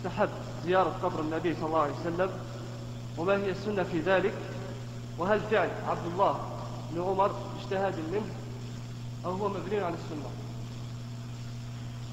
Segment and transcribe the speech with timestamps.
[0.00, 0.28] يستحب
[0.64, 2.30] زيارة قبر النبي صلى الله عليه وسلم
[3.18, 4.32] وما هي السنة في ذلك؟
[5.18, 6.40] وهل فعل عبد الله
[6.90, 7.30] بن عمر
[7.60, 8.34] اجتهاد منه
[9.24, 10.30] أو هو مبني على السنة؟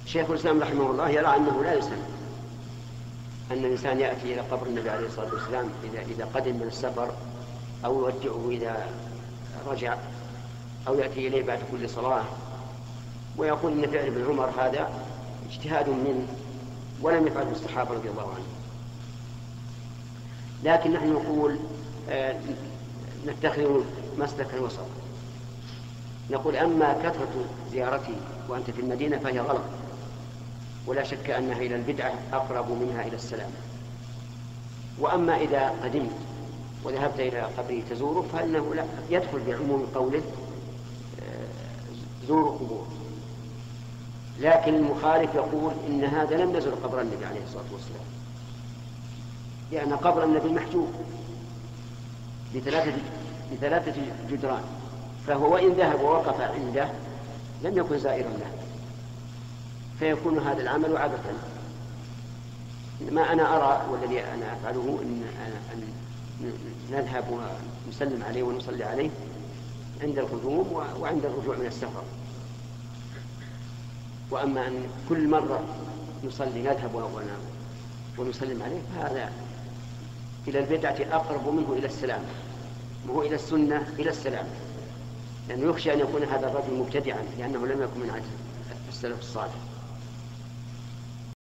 [0.05, 1.97] شيخ الإسلام رحمه الله يرى أنه لا يسن
[3.51, 7.11] أن الإنسان يأتي إلى قبر النبي عليه الصلاة والسلام إذا إذا قدم من السفر
[7.85, 8.88] أو يودعه إذا
[9.67, 9.97] رجع
[10.88, 12.23] أو يأتي إليه بعد كل صلاة
[13.38, 14.89] ويقول إن فعل ابن عمر هذا
[15.49, 16.27] اجتهاد منه.
[17.02, 18.57] ولم يفعله الصحابة رضي الله عنهم.
[20.63, 21.58] لكن نحن نقول
[22.09, 22.40] آه،
[23.27, 23.84] نتخذ
[24.17, 24.85] مسلك الوسط
[26.31, 28.16] نقول أما كثرة زيارتي
[28.49, 29.62] وأنت في المدينة فهي غلط.
[30.88, 33.49] ولا شك أنها إلى البدعة أقرب منها إلى السلام.
[34.99, 36.12] وأما إذا قدمت
[36.84, 40.21] وذهبت إلى قبره تزوره فإنه لا يدخل بعموم قوله
[41.21, 42.88] آه، زوروا قبور.
[44.40, 48.05] لكن المخالف يقول إن هذا لم يزر قبر النبي عليه الصلاة والسلام.
[49.72, 50.94] لأن قبر النبي محجوب
[52.55, 53.02] بثلاثة
[53.52, 54.63] بثلاثة جدران.
[55.27, 56.90] فهو وإن ذهب ووقف عنده
[57.63, 58.52] لم يكن زائرا له.
[59.99, 61.34] فيكون هذا العمل عبثا.
[63.12, 65.24] ما أنا أرى والذي أنا أفعله إن,
[65.74, 65.84] أن
[66.91, 67.24] نذهب
[67.88, 69.09] ونسلم عليه ونصلي عليه
[70.03, 72.03] عند القدوم وعند الرجوع من السفر.
[74.31, 75.63] وأما أن كل مرة
[76.23, 77.09] نصلي نذهب
[78.17, 79.31] ونسلم عليه فهذا
[80.47, 82.22] إلى البدعة أقرب منه إلى السلام.
[83.07, 84.47] وهو إلى السنة إلى السلام.
[85.50, 88.25] لأنه يخشى أن يكون هذا الرجل مبتدعا لأنه لم يكن من عدل
[88.89, 89.55] السلف الصالح.